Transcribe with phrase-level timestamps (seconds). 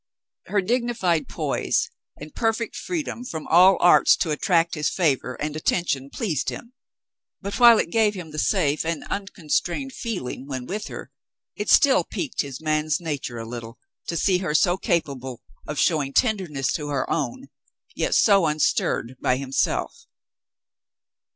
[0.47, 6.09] Her dignified poise and perfect freedom from all arts to attract his favor and attention
[6.09, 6.73] pleased him,
[7.39, 11.11] but while it gave him the safe and unconstrained feeling when with her,
[11.55, 13.77] it still piqued his man's nature a little
[14.07, 17.49] to see her so capable of showing tenderness to her own,
[17.95, 20.07] yet so unstirred by him self.